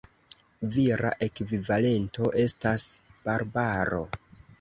[0.77, 2.87] Vira ekvivalento estas
[3.27, 4.01] Barbaro.